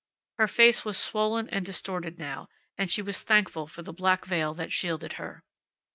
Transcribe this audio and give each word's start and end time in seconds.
Her 0.39 0.47
face 0.47 0.83
was 0.83 0.97
swollen 0.97 1.47
and 1.49 1.63
distorted 1.63 2.17
now, 2.17 2.49
and 2.75 2.89
she 2.89 3.03
was 3.03 3.21
thankful 3.21 3.67
for 3.67 3.83
the 3.83 3.93
black 3.93 4.25
veil 4.25 4.55
that 4.55 4.71
shielded 4.73 5.13
her. 5.21 5.43